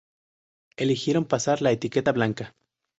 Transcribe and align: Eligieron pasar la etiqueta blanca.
Eligieron 0.77 1.25
pasar 1.25 1.61
la 1.61 1.69
etiqueta 1.69 2.11
blanca. 2.11 2.55